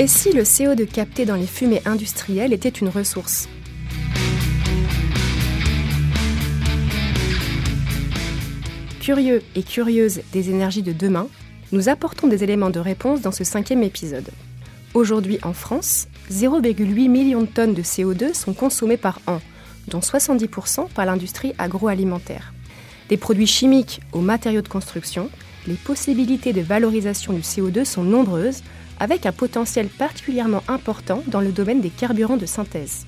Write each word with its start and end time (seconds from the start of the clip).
Et 0.00 0.06
si 0.06 0.32
le 0.32 0.44
CO2 0.44 0.86
capté 0.86 1.26
dans 1.26 1.34
les 1.34 1.46
fumées 1.46 1.82
industrielles 1.84 2.54
était 2.54 2.70
une 2.70 2.88
ressource 2.88 3.50
Curieux 9.02 9.42
et 9.54 9.62
curieuses 9.62 10.22
des 10.32 10.48
énergies 10.48 10.80
de 10.80 10.92
demain, 10.92 11.28
nous 11.72 11.90
apportons 11.90 12.28
des 12.28 12.42
éléments 12.42 12.70
de 12.70 12.80
réponse 12.80 13.20
dans 13.20 13.30
ce 13.30 13.44
cinquième 13.44 13.82
épisode. 13.82 14.30
Aujourd'hui 14.94 15.38
en 15.42 15.52
France, 15.52 16.08
0,8 16.30 17.10
millions 17.10 17.42
de 17.42 17.46
tonnes 17.46 17.74
de 17.74 17.82
CO2 17.82 18.32
sont 18.32 18.54
consommées 18.54 18.96
par 18.96 19.20
an, 19.26 19.42
dont 19.88 20.00
70% 20.00 20.88
par 20.94 21.04
l'industrie 21.04 21.52
agroalimentaire. 21.58 22.54
Des 23.10 23.18
produits 23.18 23.46
chimiques 23.46 24.00
aux 24.12 24.22
matériaux 24.22 24.62
de 24.62 24.68
construction, 24.68 25.28
les 25.66 25.74
possibilités 25.74 26.54
de 26.54 26.62
valorisation 26.62 27.34
du 27.34 27.42
CO2 27.42 27.84
sont 27.84 28.02
nombreuses, 28.02 28.62
avec 29.00 29.26
un 29.26 29.32
potentiel 29.32 29.88
particulièrement 29.88 30.62
important 30.68 31.22
dans 31.26 31.40
le 31.40 31.50
domaine 31.50 31.80
des 31.80 31.90
carburants 31.90 32.36
de 32.36 32.46
synthèse. 32.46 33.06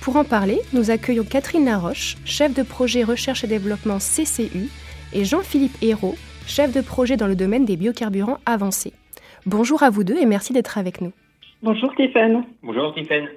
Pour 0.00 0.16
en 0.16 0.24
parler, 0.24 0.60
nous 0.72 0.90
accueillons 0.90 1.24
Catherine 1.24 1.64
Laroche, 1.64 2.16
chef 2.24 2.54
de 2.54 2.62
projet 2.62 3.04
recherche 3.04 3.44
et 3.44 3.46
développement 3.46 3.98
CCU, 3.98 4.68
et 5.12 5.24
Jean-Philippe 5.24 5.76
Hérault, 5.82 6.16
chef 6.46 6.72
de 6.72 6.80
projet 6.80 7.16
dans 7.16 7.26
le 7.26 7.36
domaine 7.36 7.64
des 7.64 7.76
biocarburants 7.76 8.38
avancés. 8.46 8.92
Bonjour 9.44 9.82
à 9.82 9.90
vous 9.90 10.04
deux 10.04 10.16
et 10.16 10.26
merci 10.26 10.52
d'être 10.52 10.78
avec 10.78 11.00
nous. 11.00 11.12
Bonjour 11.62 11.92
Stéphane. 11.92 12.44
Bonjour 12.62 12.92
Stéphane. 12.92 13.28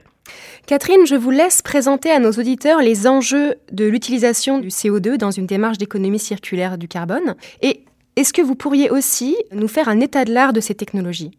Catherine, 0.66 1.06
je 1.06 1.16
vous 1.16 1.30
laisse 1.30 1.62
présenter 1.62 2.10
à 2.10 2.20
nos 2.20 2.32
auditeurs 2.32 2.82
les 2.82 3.06
enjeux 3.06 3.56
de 3.72 3.86
l'utilisation 3.86 4.58
du 4.58 4.70
CO2 4.70 5.18
dans 5.18 5.32
une 5.32 5.46
démarche 5.46 5.78
d'économie 5.78 6.18
circulaire 6.18 6.78
du 6.78 6.88
carbone. 6.88 7.36
Et 7.62 7.82
est-ce 8.16 8.34
que 8.34 8.42
vous 8.42 8.56
pourriez 8.56 8.90
aussi 8.90 9.36
nous 9.52 9.68
faire 9.68 9.90
un 9.90 10.00
état 10.00 10.26
de 10.26 10.34
l'art 10.34 10.54
de 10.54 10.62
ces 10.62 10.74
technologies? 10.74 11.38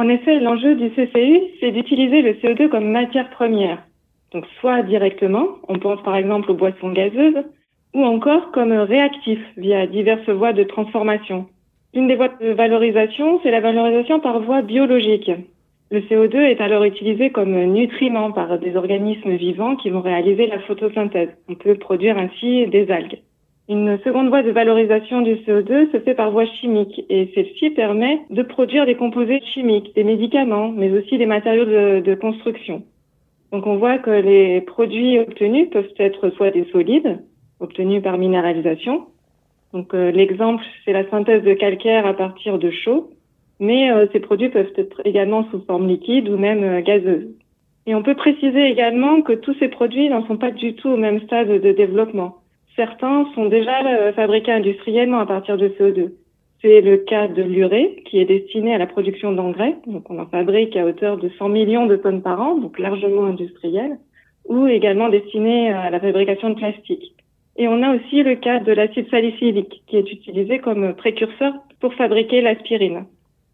En 0.00 0.08
effet, 0.08 0.40
l'enjeu 0.40 0.76
du 0.76 0.88
CCU, 0.92 1.40
c'est 1.60 1.72
d'utiliser 1.72 2.22
le 2.22 2.32
CO2 2.32 2.70
comme 2.70 2.90
matière 2.90 3.28
première. 3.28 3.82
Donc 4.32 4.46
soit 4.58 4.80
directement, 4.82 5.46
on 5.68 5.78
pense 5.78 6.02
par 6.02 6.16
exemple 6.16 6.50
aux 6.50 6.54
boissons 6.54 6.90
gazeuses, 6.90 7.44
ou 7.92 8.02
encore 8.06 8.50
comme 8.52 8.72
réactif 8.72 9.38
via 9.58 9.86
diverses 9.86 10.30
voies 10.30 10.54
de 10.54 10.62
transformation. 10.62 11.48
Une 11.92 12.08
des 12.08 12.16
voies 12.16 12.30
de 12.40 12.48
valorisation, 12.52 13.40
c'est 13.42 13.50
la 13.50 13.60
valorisation 13.60 14.20
par 14.20 14.40
voie 14.40 14.62
biologique. 14.62 15.30
Le 15.90 16.00
CO2 16.00 16.34
est 16.36 16.62
alors 16.62 16.84
utilisé 16.84 17.28
comme 17.28 17.62
nutriment 17.64 18.32
par 18.32 18.58
des 18.58 18.76
organismes 18.76 19.34
vivants 19.34 19.76
qui 19.76 19.90
vont 19.90 20.00
réaliser 20.00 20.46
la 20.46 20.60
photosynthèse. 20.60 21.36
On 21.50 21.56
peut 21.56 21.74
produire 21.74 22.16
ainsi 22.16 22.66
des 22.68 22.90
algues. 22.90 23.18
Une 23.70 24.00
seconde 24.00 24.30
voie 24.30 24.42
de 24.42 24.50
valorisation 24.50 25.20
du 25.20 25.36
CO2 25.36 25.92
se 25.92 26.00
fait 26.00 26.14
par 26.14 26.32
voie 26.32 26.44
chimique 26.44 27.04
et 27.08 27.30
celle-ci 27.36 27.70
permet 27.70 28.18
de 28.28 28.42
produire 28.42 28.84
des 28.84 28.96
composés 28.96 29.40
chimiques, 29.54 29.94
des 29.94 30.02
médicaments, 30.02 30.72
mais 30.72 30.90
aussi 30.90 31.18
des 31.18 31.26
matériaux 31.26 31.66
de, 31.66 32.14
construction. 32.16 32.82
Donc 33.52 33.68
on 33.68 33.76
voit 33.76 33.98
que 33.98 34.10
les 34.10 34.60
produits 34.60 35.20
obtenus 35.20 35.70
peuvent 35.70 35.94
être 35.98 36.30
soit 36.30 36.50
des 36.50 36.64
solides, 36.72 37.20
obtenus 37.60 38.02
par 38.02 38.18
minéralisation. 38.18 39.06
Donc 39.72 39.94
euh, 39.94 40.10
l'exemple, 40.10 40.64
c'est 40.84 40.92
la 40.92 41.08
synthèse 41.08 41.44
de 41.44 41.54
calcaire 41.54 42.06
à 42.06 42.14
partir 42.14 42.58
de 42.58 42.72
chaux, 42.72 43.10
mais 43.60 43.92
euh, 43.92 44.08
ces 44.12 44.18
produits 44.18 44.48
peuvent 44.48 44.72
être 44.74 45.00
également 45.04 45.48
sous 45.52 45.60
forme 45.64 45.86
liquide 45.86 46.28
ou 46.28 46.36
même 46.36 46.64
euh, 46.64 46.80
gazeuse. 46.80 47.28
Et 47.86 47.94
on 47.94 48.02
peut 48.02 48.16
préciser 48.16 48.64
également 48.64 49.22
que 49.22 49.32
tous 49.32 49.54
ces 49.60 49.68
produits 49.68 50.08
n'en 50.08 50.26
sont 50.26 50.38
pas 50.38 50.50
du 50.50 50.74
tout 50.74 50.88
au 50.88 50.96
même 50.96 51.20
stade 51.20 51.46
de 51.46 51.70
développement. 51.70 52.39
Certains 52.80 53.26
sont 53.34 53.44
déjà 53.44 54.12
fabriqués 54.14 54.52
industriellement 54.52 55.18
à 55.18 55.26
partir 55.26 55.58
de 55.58 55.68
CO2. 55.68 56.12
C'est 56.62 56.80
le 56.80 56.96
cas 56.96 57.28
de 57.28 57.42
l'urée, 57.42 58.02
qui 58.06 58.18
est 58.18 58.24
destiné 58.24 58.74
à 58.74 58.78
la 58.78 58.86
production 58.86 59.32
d'engrais. 59.32 59.76
Donc, 59.86 60.08
on 60.08 60.18
en 60.18 60.24
fabrique 60.24 60.74
à 60.78 60.86
hauteur 60.86 61.18
de 61.18 61.28
100 61.28 61.50
millions 61.50 61.84
de 61.84 61.96
tonnes 61.96 62.22
par 62.22 62.40
an, 62.40 62.54
donc 62.54 62.78
largement 62.78 63.26
industriel, 63.26 63.98
ou 64.48 64.66
également 64.66 65.10
destiné 65.10 65.70
à 65.70 65.90
la 65.90 66.00
fabrication 66.00 66.48
de 66.48 66.54
plastique. 66.54 67.14
Et 67.58 67.68
on 67.68 67.82
a 67.82 67.94
aussi 67.94 68.22
le 68.22 68.36
cas 68.36 68.60
de 68.60 68.72
l'acide 68.72 69.10
salicylique 69.10 69.82
qui 69.86 69.98
est 69.98 70.10
utilisé 70.10 70.58
comme 70.60 70.94
précurseur 70.94 71.52
pour 71.80 71.92
fabriquer 71.92 72.40
l'aspirine. 72.40 73.04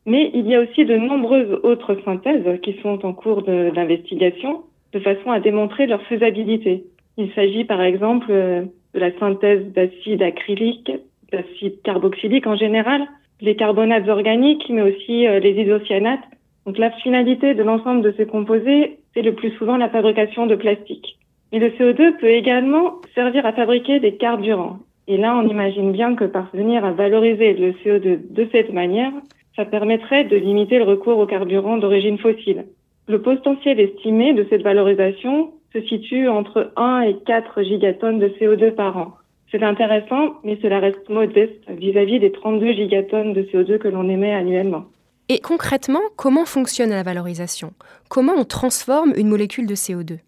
Mais 0.06 0.30
il 0.34 0.46
y 0.46 0.54
a 0.54 0.60
aussi 0.60 0.84
de 0.84 0.96
nombreuses 0.96 1.58
autres 1.64 1.96
synthèses 2.04 2.60
qui 2.60 2.74
sont 2.80 3.04
en 3.04 3.12
cours 3.12 3.42
d'investigation 3.42 4.62
de, 4.92 5.00
façon 5.00 5.32
à 5.32 5.40
démontrer 5.40 5.88
leur 5.88 6.02
faisabilité. 6.02 6.84
Il 7.16 7.32
s'agit 7.32 7.64
par 7.64 7.82
exemple 7.82 8.28
euh, 8.30 8.66
de 8.96 9.00
la 9.00 9.16
synthèse 9.18 9.62
d'acide 9.72 10.22
acrylique, 10.22 10.90
d'acide 11.30 11.82
carboxylique 11.82 12.46
en 12.46 12.56
général, 12.56 13.06
les 13.42 13.54
carbonates 13.54 14.08
organiques, 14.08 14.64
mais 14.70 14.82
aussi 14.82 15.26
euh, 15.26 15.38
les 15.38 15.52
isocyanates. 15.52 16.24
Donc 16.64 16.78
la 16.78 16.90
finalité 16.90 17.54
de 17.54 17.62
l'ensemble 17.62 18.02
de 18.02 18.14
ces 18.16 18.26
composés, 18.26 18.98
c'est 19.12 19.22
le 19.22 19.34
plus 19.34 19.50
souvent 19.52 19.76
la 19.76 19.90
fabrication 19.90 20.46
de 20.46 20.56
plastique. 20.56 21.18
Et 21.52 21.58
le 21.58 21.68
CO2 21.68 22.16
peut 22.18 22.30
également 22.30 22.94
servir 23.14 23.44
à 23.44 23.52
fabriquer 23.52 24.00
des 24.00 24.16
carburants. 24.16 24.78
Et 25.06 25.18
là, 25.18 25.36
on 25.36 25.46
imagine 25.46 25.92
bien 25.92 26.16
que 26.16 26.24
parvenir 26.24 26.84
à 26.84 26.92
valoriser 26.92 27.52
le 27.52 27.72
CO2 27.72 28.18
de 28.30 28.48
cette 28.50 28.72
manière, 28.72 29.12
ça 29.54 29.64
permettrait 29.64 30.24
de 30.24 30.36
limiter 30.36 30.78
le 30.78 30.84
recours 30.84 31.18
aux 31.18 31.26
carburants 31.26 31.76
d'origine 31.76 32.18
fossile. 32.18 32.64
Le 33.06 33.22
potentiel 33.22 33.78
estimé 33.78 34.32
de 34.32 34.46
cette 34.50 34.62
valorisation 34.62 35.52
se 35.76 35.86
situe 35.88 36.28
entre 36.28 36.72
1 36.76 37.00
et 37.02 37.16
4 37.26 37.62
gigatonnes 37.62 38.18
de 38.18 38.28
CO2 38.28 38.72
par 38.74 38.96
an. 38.96 39.14
C'est 39.50 39.62
intéressant, 39.62 40.34
mais 40.42 40.58
cela 40.62 40.80
reste 40.80 41.08
modeste 41.08 41.62
vis-à-vis 41.68 42.18
des 42.18 42.32
32 42.32 42.72
gigatonnes 42.72 43.32
de 43.32 43.42
CO2 43.42 43.78
que 43.78 43.88
l'on 43.88 44.08
émet 44.08 44.32
annuellement. 44.32 44.86
Et 45.28 45.38
concrètement, 45.38 46.00
comment 46.16 46.44
fonctionne 46.44 46.90
la 46.90 47.02
valorisation? 47.02 47.72
Comment 48.08 48.34
on 48.36 48.44
transforme 48.44 49.12
une 49.16 49.28
molécule 49.28 49.66
de 49.66 49.74
CO2 49.74 50.18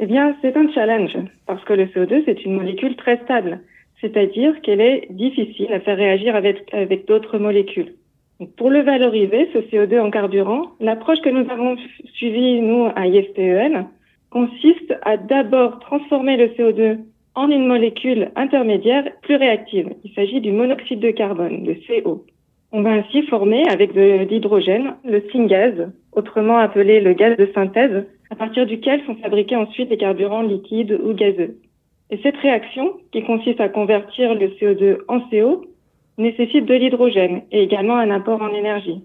eh 0.00 0.06
bien, 0.06 0.36
c'est 0.40 0.56
un 0.56 0.70
challenge 0.72 1.18
parce 1.46 1.64
que 1.64 1.72
le 1.72 1.86
CO2, 1.86 2.22
c'est 2.24 2.44
une 2.44 2.54
molécule 2.54 2.94
très 2.94 3.16
stable, 3.24 3.58
c'est-à-dire 4.00 4.60
qu'elle 4.60 4.80
est 4.80 5.08
difficile 5.10 5.72
à 5.72 5.80
faire 5.80 5.96
réagir 5.96 6.36
avec, 6.36 6.72
avec 6.72 7.08
d'autres 7.08 7.38
molécules. 7.38 7.94
pour 8.56 8.70
le 8.70 8.82
valoriser, 8.82 9.48
ce 9.52 9.58
CO2 9.58 9.98
en 9.98 10.12
carburant, 10.12 10.70
l'approche 10.78 11.20
que 11.20 11.30
nous 11.30 11.50
avons 11.50 11.76
suivie, 12.14 12.60
nous, 12.60 12.88
à 12.94 13.08
IFPEN, 13.08 13.88
consiste 14.30 14.94
à 15.02 15.16
d'abord 15.16 15.78
transformer 15.80 16.36
le 16.36 16.48
CO2 16.48 16.98
en 17.34 17.50
une 17.50 17.66
molécule 17.66 18.30
intermédiaire 18.36 19.04
plus 19.22 19.36
réactive. 19.36 19.94
Il 20.04 20.12
s'agit 20.12 20.40
du 20.40 20.52
monoxyde 20.52 21.00
de 21.00 21.10
carbone, 21.10 21.64
le 21.64 21.74
CO. 21.86 22.24
On 22.72 22.82
va 22.82 22.90
ainsi 22.90 23.22
former 23.22 23.66
avec 23.68 23.94
de 23.94 24.26
l'hydrogène 24.28 24.94
le 25.04 25.22
syngas, 25.32 25.90
autrement 26.12 26.58
appelé 26.58 27.00
le 27.00 27.14
gaz 27.14 27.36
de 27.36 27.48
synthèse, 27.54 28.04
à 28.30 28.36
partir 28.36 28.66
duquel 28.66 29.02
sont 29.06 29.14
fabriqués 29.16 29.56
ensuite 29.56 29.88
les 29.88 29.96
carburants 29.96 30.42
liquides 30.42 30.98
ou 31.02 31.14
gazeux. 31.14 31.56
Et 32.10 32.18
cette 32.22 32.36
réaction, 32.36 32.94
qui 33.12 33.22
consiste 33.22 33.60
à 33.60 33.68
convertir 33.68 34.34
le 34.34 34.48
CO2 34.48 34.98
en 35.08 35.20
CO, 35.30 35.64
nécessite 36.18 36.66
de 36.66 36.74
l'hydrogène 36.74 37.42
et 37.52 37.62
également 37.62 37.96
un 37.96 38.10
apport 38.10 38.42
en 38.42 38.52
énergie. 38.52 39.02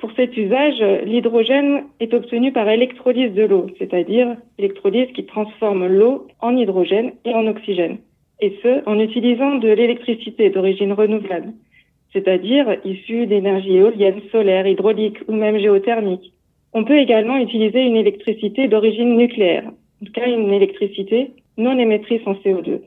Pour 0.00 0.12
cet 0.12 0.34
usage, 0.34 0.80
l'hydrogène 1.04 1.84
est 2.00 2.14
obtenu 2.14 2.52
par 2.52 2.66
électrolyse 2.70 3.34
de 3.34 3.42
l'eau, 3.42 3.66
c'est-à-dire 3.78 4.34
électrolyse 4.58 5.12
qui 5.12 5.26
transforme 5.26 5.86
l'eau 5.86 6.26
en 6.40 6.56
hydrogène 6.56 7.12
et 7.26 7.34
en 7.34 7.46
oxygène, 7.46 7.98
et 8.40 8.56
ce, 8.62 8.82
en 8.88 8.98
utilisant 8.98 9.56
de 9.56 9.68
l'électricité 9.68 10.48
d'origine 10.48 10.94
renouvelable, 10.94 11.52
c'est-à-dire 12.14 12.78
issue 12.82 13.26
d'énergie 13.26 13.76
éolienne, 13.76 14.22
solaire, 14.32 14.66
hydraulique 14.66 15.18
ou 15.28 15.34
même 15.34 15.58
géothermique. 15.58 16.32
On 16.72 16.84
peut 16.84 16.96
également 16.96 17.36
utiliser 17.36 17.82
une 17.82 17.96
électricité 17.96 18.68
d'origine 18.68 19.18
nucléaire, 19.18 19.66
en 19.66 20.06
tout 20.06 20.12
cas 20.12 20.26
une 20.26 20.54
électricité 20.54 21.32
non 21.58 21.78
émettrice 21.78 22.22
en 22.24 22.32
CO2. 22.32 22.80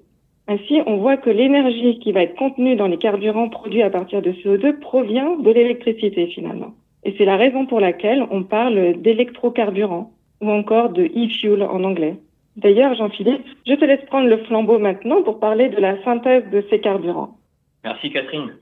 Ainsi, 0.48 0.82
on 0.88 0.98
voit 0.98 1.18
que 1.18 1.30
l'énergie 1.30 2.00
qui 2.00 2.12
va 2.12 2.24
être 2.24 2.36
contenue 2.36 2.76
dans 2.76 2.88
les 2.88 2.98
carburants 2.98 3.50
produits 3.50 3.84
à 3.84 3.92
partir 3.92 4.24
de 4.24 4.32
CO2 4.32 4.80
provient 4.80 5.38
de 5.38 5.52
l'électricité 5.52 6.26
finalement. 6.26 6.74
Et 7.06 7.16
c'est 7.18 7.26
la 7.26 7.38
raison 7.38 7.66
pour 7.66 7.80
laquelle 7.80 8.26
on 8.32 8.44
parle 8.44 9.02
d'électrocarburant 9.02 10.12
ou 10.42 10.50
encore 10.52 10.90
de 10.90 11.04
e-fuel 11.04 11.64
en 11.64 11.84
anglais. 11.84 12.18
D'ailleurs, 12.56 12.94
Jean-Philippe, 12.96 13.46
je 13.66 13.74
te 13.74 13.86
laisse 13.86 14.06
prendre 14.06 14.28
le 14.28 14.38
flambeau 14.38 14.78
maintenant 14.78 15.24
pour 15.24 15.40
parler 15.40 15.70
de 15.70 15.80
la 15.80 16.02
synthèse 16.04 16.50
de 16.52 16.64
ces 16.70 16.80
carburants. 16.80 17.38
Merci 17.84 18.12
Catherine. 18.12 18.54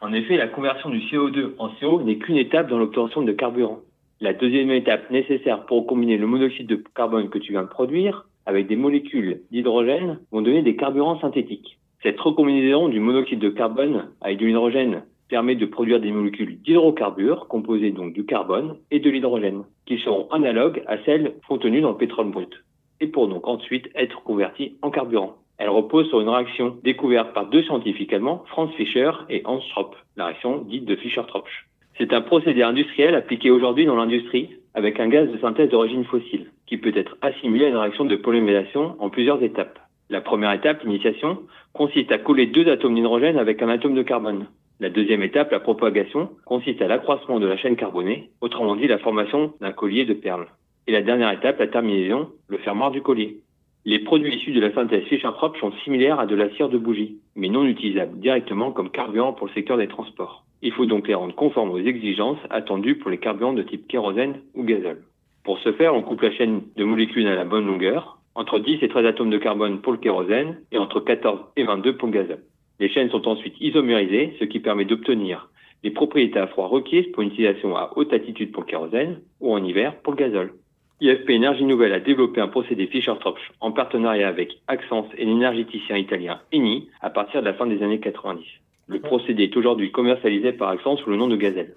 En 0.00 0.12
effet, 0.12 0.36
la 0.36 0.48
conversion 0.48 0.90
du 0.90 0.98
CO2 1.00 1.52
en 1.58 1.70
CO 1.80 2.02
n'est 2.02 2.16
qu'une 2.16 2.36
étape 2.36 2.68
dans 2.68 2.78
l'obtention 2.78 3.22
de 3.22 3.32
carburant. 3.32 3.80
La 4.20 4.32
deuxième 4.32 4.70
étape 4.70 5.10
nécessaire 5.10 5.66
pour 5.66 5.86
combiner 5.86 6.16
le 6.16 6.26
monoxyde 6.26 6.66
de 6.66 6.82
carbone 6.94 7.28
que 7.28 7.38
tu 7.38 7.52
viens 7.52 7.62
de 7.62 7.68
produire 7.68 8.26
avec 8.46 8.66
des 8.66 8.76
molécules 8.76 9.42
d'hydrogène 9.50 10.18
vont 10.30 10.42
donner 10.42 10.62
des 10.62 10.76
carburants 10.76 11.20
synthétiques. 11.20 11.78
Cette 12.02 12.18
recombinaison 12.20 12.88
du 12.88 13.00
monoxyde 13.00 13.40
de 13.40 13.48
carbone 13.50 14.08
avec 14.20 14.38
de 14.38 14.46
l'hydrogène 14.46 15.02
permet 15.28 15.54
de 15.54 15.66
produire 15.66 16.00
des 16.00 16.10
molécules 16.10 16.58
d'hydrocarbures 16.62 17.48
composées 17.48 17.90
donc 17.90 18.12
du 18.12 18.24
carbone 18.24 18.76
et 18.90 19.00
de 19.00 19.10
l'hydrogène, 19.10 19.64
qui 19.86 19.98
seront 19.98 20.28
analogues 20.30 20.82
à 20.86 20.98
celles 21.04 21.34
contenues 21.48 21.80
dans 21.80 21.90
le 21.90 21.96
pétrole 21.96 22.30
brut, 22.30 22.64
et 23.00 23.08
pour 23.08 23.28
donc 23.28 23.46
ensuite 23.46 23.88
être 23.94 24.22
converties 24.22 24.76
en 24.82 24.90
carburant. 24.90 25.36
Elle 25.58 25.70
repose 25.70 26.08
sur 26.08 26.20
une 26.20 26.28
réaction 26.28 26.76
découverte 26.84 27.32
par 27.32 27.46
deux 27.46 27.62
scientifiques 27.62 28.12
allemands, 28.12 28.44
Franz 28.48 28.72
Fischer 28.76 29.10
et 29.30 29.42
Hans 29.46 29.60
Tropsch, 29.70 29.96
la 30.16 30.26
réaction 30.26 30.58
dite 30.58 30.84
de 30.84 30.96
Fischer-Tropsch. 30.96 31.66
C'est 31.98 32.12
un 32.12 32.20
procédé 32.20 32.62
industriel 32.62 33.14
appliqué 33.14 33.50
aujourd'hui 33.50 33.86
dans 33.86 33.96
l'industrie 33.96 34.50
avec 34.74 35.00
un 35.00 35.08
gaz 35.08 35.30
de 35.30 35.38
synthèse 35.38 35.70
d'origine 35.70 36.04
fossile 36.04 36.50
qui 36.66 36.76
peut 36.76 36.92
être 36.94 37.16
assimilé 37.22 37.66
à 37.66 37.68
une 37.70 37.76
réaction 37.76 38.04
de 38.04 38.16
polyméralisation 38.16 38.96
en 38.98 39.08
plusieurs 39.08 39.42
étapes. 39.42 39.78
La 40.08 40.20
première 40.20 40.52
étape, 40.52 40.84
l'initiation, 40.84 41.42
consiste 41.72 42.12
à 42.12 42.18
coller 42.18 42.46
deux 42.46 42.68
atomes 42.70 42.94
d'hydrogène 42.94 43.38
avec 43.38 43.60
un 43.60 43.68
atome 43.68 43.94
de 43.94 44.02
carbone. 44.02 44.46
La 44.78 44.88
deuxième 44.88 45.24
étape, 45.24 45.50
la 45.50 45.58
propagation, 45.58 46.30
consiste 46.44 46.80
à 46.80 46.86
l'accroissement 46.86 47.40
de 47.40 47.46
la 47.46 47.56
chaîne 47.56 47.74
carbonée, 47.74 48.30
autrement 48.40 48.76
dit 48.76 48.86
la 48.86 48.98
formation 48.98 49.54
d'un 49.60 49.72
collier 49.72 50.04
de 50.04 50.14
perles. 50.14 50.46
Et 50.86 50.92
la 50.92 51.02
dernière 51.02 51.32
étape, 51.32 51.58
la 51.58 51.66
terminaison, 51.66 52.30
le 52.46 52.58
fermoir 52.58 52.92
du 52.92 53.02
collier. 53.02 53.38
Les 53.84 53.98
produits 53.98 54.36
issus 54.36 54.52
de 54.52 54.60
la 54.60 54.72
synthèse 54.72 55.04
Fischer-Tropsch 55.04 55.58
sont 55.58 55.72
similaires 55.84 56.20
à 56.20 56.26
de 56.26 56.36
la 56.36 56.50
cire 56.50 56.68
de 56.68 56.78
bougie, 56.78 57.18
mais 57.34 57.48
non 57.48 57.64
utilisables 57.64 58.18
directement 58.20 58.70
comme 58.70 58.90
carburant 58.90 59.32
pour 59.32 59.48
le 59.48 59.52
secteur 59.54 59.76
des 59.76 59.88
transports. 59.88 60.44
Il 60.62 60.72
faut 60.72 60.86
donc 60.86 61.08
les 61.08 61.14
rendre 61.14 61.34
conformes 61.34 61.70
aux 61.70 61.78
exigences 61.78 62.38
attendues 62.50 62.96
pour 62.96 63.10
les 63.10 63.18
carburants 63.18 63.54
de 63.54 63.62
type 63.62 63.88
kérosène 63.88 64.40
ou 64.54 64.62
gazole. 64.62 65.02
Pour 65.42 65.58
ce 65.60 65.72
faire, 65.72 65.94
on 65.94 66.02
coupe 66.02 66.22
la 66.22 66.32
chaîne 66.32 66.62
de 66.76 66.84
molécules 66.84 67.26
à 67.26 67.34
la 67.34 67.44
bonne 67.44 67.66
longueur, 67.66 68.18
entre 68.36 68.58
10 68.58 68.78
et 68.82 68.88
13 68.88 69.06
atomes 69.06 69.30
de 69.30 69.38
carbone 69.38 69.80
pour 69.80 69.92
le 69.92 69.98
kérosène 69.98 70.60
et 70.70 70.78
entre 70.78 71.00
14 71.00 71.40
et 71.56 71.64
22 71.64 71.96
pour 71.96 72.08
le 72.08 72.14
gazole. 72.14 72.42
Les 72.78 72.88
chaînes 72.88 73.10
sont 73.10 73.26
ensuite 73.26 73.54
isomérisées, 73.60 74.36
ce 74.38 74.44
qui 74.44 74.60
permet 74.60 74.84
d'obtenir 74.84 75.48
les 75.82 75.90
propriétés 75.90 76.38
à 76.38 76.46
froid 76.46 76.66
requises 76.66 77.06
pour 77.12 77.22
une 77.22 77.28
utilisation 77.28 77.76
à 77.76 77.92
haute 77.96 78.12
altitude 78.12 78.52
pour 78.52 78.62
le 78.62 78.68
kérosène 78.68 79.20
ou 79.40 79.52
en 79.52 79.62
hiver 79.62 79.94
pour 80.02 80.12
le 80.14 80.18
gazole. 80.18 80.52
IFP 81.00 81.30
Énergie 81.30 81.64
Nouvelle 81.64 81.92
a 81.92 82.00
développé 82.00 82.40
un 82.40 82.48
procédé 82.48 82.86
Fischer-Tropsch 82.86 83.52
en 83.60 83.70
partenariat 83.70 84.28
avec 84.28 84.60
Axence 84.66 85.06
et 85.18 85.24
l'énergéticien 85.24 85.96
italien 85.96 86.40
Eni 86.52 86.88
à 87.02 87.10
partir 87.10 87.40
de 87.40 87.46
la 87.46 87.54
fin 87.54 87.66
des 87.66 87.82
années 87.82 88.00
90. 88.00 88.44
Le 88.88 89.00
procédé 89.00 89.44
est 89.44 89.56
aujourd'hui 89.56 89.92
commercialisé 89.92 90.52
par 90.52 90.70
Axence 90.70 91.00
sous 91.00 91.10
le 91.10 91.16
nom 91.16 91.28
de 91.28 91.36
Gazelle. 91.36 91.74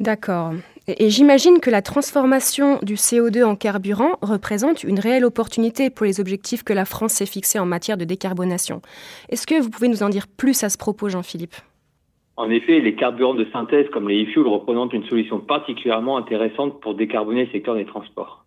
D'accord. 0.00 0.52
Et, 0.86 1.08
j'imagine 1.08 1.60
que 1.60 1.70
la 1.70 1.80
transformation 1.80 2.78
du 2.82 2.94
CO2 2.94 3.44
en 3.44 3.56
carburant 3.56 4.18
représente 4.20 4.84
une 4.84 4.98
réelle 4.98 5.24
opportunité 5.24 5.88
pour 5.88 6.04
les 6.04 6.20
objectifs 6.20 6.62
que 6.62 6.74
la 6.74 6.84
France 6.84 7.14
s'est 7.14 7.26
fixés 7.26 7.58
en 7.58 7.66
matière 7.66 7.96
de 7.96 8.04
décarbonation. 8.04 8.82
Est-ce 9.30 9.46
que 9.46 9.60
vous 9.60 9.70
pouvez 9.70 9.88
nous 9.88 10.02
en 10.02 10.10
dire 10.10 10.26
plus 10.28 10.62
à 10.62 10.68
ce 10.68 10.76
propos, 10.76 11.08
Jean-Philippe? 11.08 11.54
En 12.36 12.50
effet, 12.50 12.80
les 12.80 12.96
carburants 12.96 13.34
de 13.34 13.46
synthèse 13.52 13.88
comme 13.90 14.08
les 14.08 14.24
e-fuels 14.24 14.46
représentent 14.46 14.92
une 14.92 15.06
solution 15.06 15.40
particulièrement 15.40 16.18
intéressante 16.18 16.80
pour 16.80 16.94
décarboner 16.94 17.46
le 17.46 17.52
secteur 17.52 17.76
des 17.76 17.86
transports. 17.86 18.44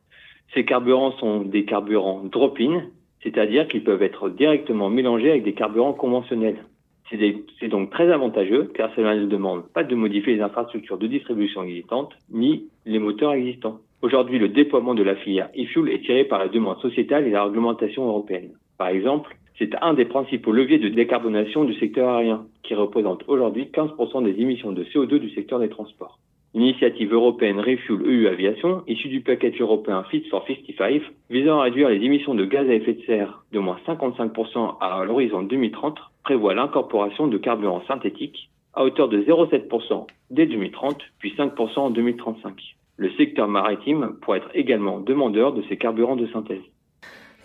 Ces 0.53 0.65
carburants 0.65 1.13
sont 1.13 1.41
des 1.41 1.65
carburants 1.65 2.21
drop-in, 2.23 2.83
c'est-à-dire 3.23 3.67
qu'ils 3.67 3.83
peuvent 3.83 4.03
être 4.03 4.29
directement 4.29 4.89
mélangés 4.89 5.31
avec 5.31 5.43
des 5.43 5.53
carburants 5.53 5.93
conventionnels. 5.93 6.63
C'est 7.09 7.67
donc 7.69 7.89
très 7.89 8.11
avantageux 8.11 8.69
car 8.73 8.93
cela 8.95 9.15
ne 9.15 9.25
demande 9.25 9.63
pas 9.73 9.83
de 9.83 9.95
modifier 9.95 10.35
les 10.35 10.41
infrastructures 10.41 10.97
de 10.97 11.07
distribution 11.07 11.63
existantes 11.63 12.13
ni 12.31 12.65
les 12.85 12.99
moteurs 12.99 13.33
existants. 13.33 13.79
Aujourd'hui, 14.01 14.39
le 14.39 14.49
déploiement 14.49 14.93
de 14.93 15.03
la 15.03 15.15
filière 15.15 15.49
e-fuel 15.57 15.89
est 15.89 16.03
tiré 16.03 16.25
par 16.25 16.39
la 16.39 16.49
demande 16.49 16.79
sociétale 16.79 17.25
et 17.25 17.31
la 17.31 17.45
réglementation 17.45 18.07
européenne. 18.07 18.51
Par 18.77 18.89
exemple, 18.89 19.35
c'est 19.57 19.73
un 19.81 19.95
des 19.95 20.05
principaux 20.05 20.51
leviers 20.51 20.77
de 20.77 20.89
décarbonation 20.89 21.63
du 21.63 21.73
secteur 21.75 22.09
aérien, 22.09 22.45
qui 22.61 22.75
représente 22.75 23.23
aujourd'hui 23.27 23.69
15% 23.73 24.23
des 24.23 24.39
émissions 24.39 24.71
de 24.71 24.83
CO2 24.83 25.17
du 25.17 25.29
secteur 25.31 25.59
des 25.59 25.69
transports. 25.69 26.19
L'initiative 26.53 27.13
européenne 27.13 27.59
Refuel 27.59 28.01
EU 28.05 28.27
Aviation, 28.27 28.83
issue 28.87 29.09
du 29.09 29.21
package 29.21 29.59
européen 29.59 30.03
Fit 30.09 30.23
for 30.29 30.45
55, 30.47 31.01
visant 31.29 31.59
à 31.59 31.63
réduire 31.63 31.89
les 31.89 32.03
émissions 32.03 32.35
de 32.35 32.45
gaz 32.45 32.69
à 32.69 32.73
effet 32.73 32.93
de 32.93 33.01
serre 33.01 33.43
de 33.51 33.59
moins 33.59 33.79
55% 33.87 34.77
à 34.79 35.03
l'horizon 35.05 35.43
2030, 35.43 35.97
prévoit 36.27 36.53
l'incorporation 36.53 37.27
de 37.27 37.37
carburants 37.37 37.83
synthétiques 37.87 38.49
à 38.73 38.83
hauteur 38.83 39.07
de 39.07 39.21
0,7% 39.21 40.07
dès 40.29 40.45
2030, 40.45 40.97
puis 41.19 41.33
5% 41.37 41.79
en 41.79 41.89
2035. 41.89 42.53
Le 42.97 43.09
secteur 43.11 43.47
maritime 43.47 44.17
pourrait 44.21 44.39
être 44.39 44.49
également 44.53 44.99
demandeur 44.99 45.53
de 45.53 45.63
ces 45.69 45.77
carburants 45.77 46.17
de 46.17 46.27
synthèse. 46.27 46.61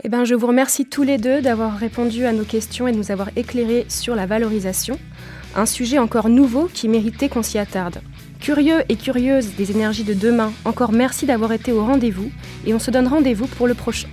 Eh 0.03 0.09
ben, 0.09 0.25
je 0.25 0.35
vous 0.35 0.49
remercie 0.49 0.89
tous 0.89 1.05
les 1.05 1.17
deux 1.17 1.41
d'avoir 1.41 1.77
répondu 1.77 2.25
à 2.25 2.33
nos 2.33 2.43
questions 2.43 2.89
et 2.89 2.93
de 2.93 2.97
nous 2.97 3.13
avoir 3.13 3.29
éclairés 3.37 3.85
sur 3.89 4.17
la 4.17 4.27
valorisation, 4.27 4.97
un 5.55 5.67
sujet 5.67 6.01
encore 6.01 6.29
nouveau 6.29 6.67
qui 6.67 6.89
méritait 6.89 7.29
qu'on 7.29 7.45
s'y 7.45 7.59
attarde. 7.59 8.01
Curieux 8.41 8.81
et 8.89 8.97
curieuses 8.97 9.55
des 9.55 9.71
énergies 9.71 10.03
de 10.03 10.15
demain, 10.15 10.51
encore 10.65 10.91
merci 10.91 11.25
d'avoir 11.25 11.53
été 11.53 11.71
au 11.71 11.85
rendez-vous 11.85 12.33
et 12.67 12.75
on 12.75 12.81
se 12.81 12.91
donne 12.91 13.07
rendez-vous 13.07 13.47
pour 13.47 13.69
le 13.69 13.75
prochain. 13.75 14.09